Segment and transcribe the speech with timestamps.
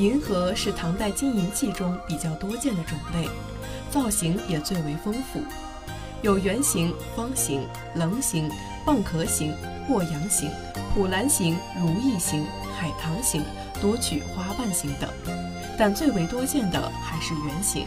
[0.00, 3.28] 银盒是唐代金银器中比较多见的种类，
[3.90, 5.42] 造型也最为丰富，
[6.22, 8.50] 有圆形、方形、棱形、
[8.86, 9.54] 蚌壳形、
[9.90, 10.50] 卧阳形、
[10.94, 13.44] 虎兰形、如意形、海棠形、
[13.78, 15.10] 多曲花瓣形等，
[15.76, 17.84] 但最为多见的还是圆形。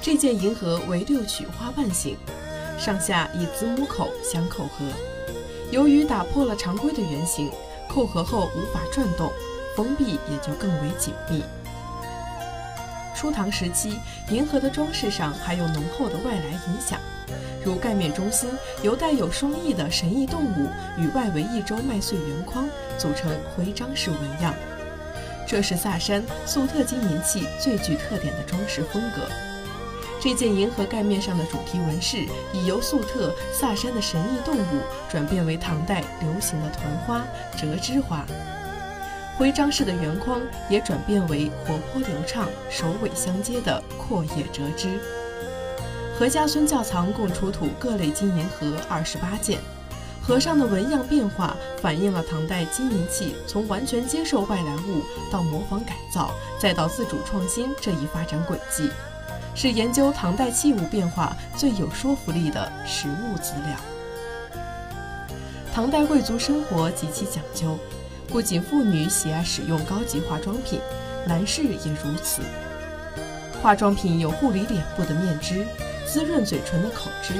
[0.00, 2.16] 这件银盒为六曲花瓣形，
[2.78, 4.86] 上下以子母口相扣合，
[5.72, 7.50] 由于打破了常规的圆形，
[7.88, 9.32] 扣合后无法转动。
[9.76, 11.42] 封闭也就更为紧密。
[13.14, 13.98] 初唐时期，
[14.30, 16.98] 银盒的装饰上还有浓厚的外来影响，
[17.64, 18.50] 如盖面中心
[18.82, 24.52] 由带有双翼的神异动物与外围一周麦穗圆框组成徽章式纹样，
[25.46, 29.28] 这是萨山粟特金银器最具特点的装饰风格。
[30.20, 37.24] 这件银盒盖面上的主题纹饰已由粟特、萨山的神异动物转变为唐代流行的团花、
[37.56, 38.24] 折枝花。
[39.38, 45.00] 徽章式的圆框也转变为活泼流畅、首尾相接的阔叶折枝。
[46.16, 49.58] 何家村窖藏共出土各类金银盒二十八件，
[50.22, 58.90] 盒上的纹样变化反映了唐代金银器从完全接受外来物到模仿改造，再到自主创新这一发展轨迹，
[59.54, 63.76] 是研究唐代器物变化最有说服力的实物资料。
[65.74, 67.78] 唐代贵族生活极其讲究。
[68.32, 70.80] 不仅妇女喜爱使用高级化妆品，
[71.26, 72.40] 男士也如此。
[73.62, 75.66] 化妆品有护理脸部的面脂、
[76.06, 77.34] 滋润嘴唇的口脂、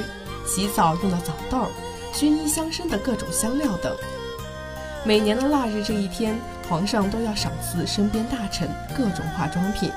[0.47, 1.67] 洗澡用的澡豆、
[2.13, 3.97] 薰衣香身的各种香料等。
[5.03, 6.39] 每年的腊日这一天，
[6.69, 9.91] 皇上都要赏赐身边大臣各种化妆品。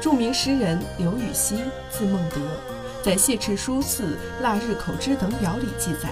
[0.00, 1.56] 著名诗人刘禹锡，
[1.90, 2.40] 字孟德，
[3.02, 6.08] 在《谢赤书赐腊日口脂等表》里记载，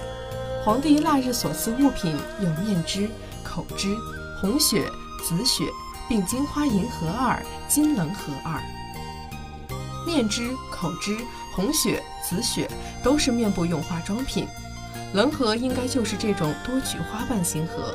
[0.62, 3.08] 皇帝腊日所赐物品有面脂。
[3.54, 3.94] 口脂、
[4.40, 4.90] 红血、
[5.22, 5.64] 紫血，
[6.08, 8.58] 并金花银盒二、金棱盒二。
[10.06, 11.18] 面脂、口脂、
[11.54, 12.66] 红血、紫血
[13.02, 14.48] 都是面部用化妆品，
[15.12, 17.94] 棱盒应该就是这种多曲花瓣形盒。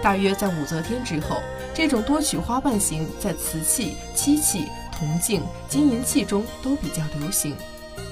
[0.00, 1.42] 大约在武则天之后，
[1.74, 7.56] 这种多曲花瓣形在瓷器、漆器、铜镜、金银器中都比较流行，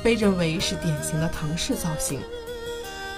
[0.03, 2.21] 被认为是典型的唐式造型。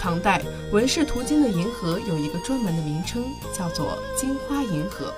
[0.05, 0.39] 唐代
[0.71, 5.11] 文饰涂金的银盒有一个专门的名称，叫做金花银盒。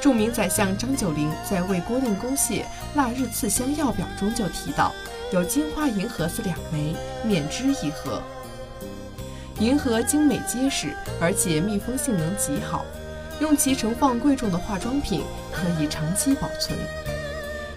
[0.00, 4.92] 著名宰相张九龄在为郭令公谢腊日赐香药表中就提到，
[5.32, 8.20] 有金花银盒子两枚，面之一盒。
[9.60, 12.84] 银盒精美结实，而且密封性能极好，
[13.40, 16.76] 用其盛放贵重的化妆品，可以长期保存。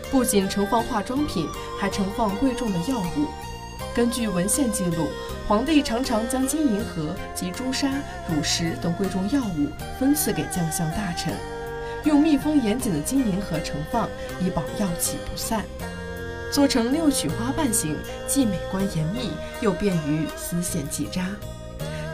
[0.09, 1.47] 不仅盛放化妆品，
[1.79, 3.27] 还盛放贵重的药物。
[3.93, 5.09] 根据文献记录，
[5.47, 7.89] 皇帝常常将金银盒及朱砂、
[8.29, 9.67] 乳石等贵重药物
[9.99, 11.33] 分赐给将相大臣，
[12.05, 14.07] 用密封严谨的金银盒盛放，
[14.39, 15.65] 以保药气不散。
[16.53, 17.97] 做成六曲花瓣形，
[18.27, 19.31] 既美观严密，
[19.61, 21.27] 又便于丝线系扎。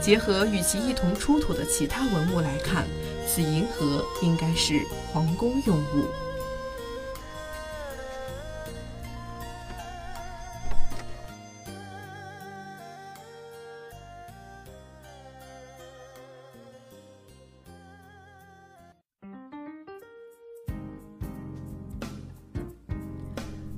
[0.01, 2.85] 结合与其一同出土的其他文物来看，
[3.27, 4.81] 此银盒应该是
[5.13, 6.05] 皇宫用物。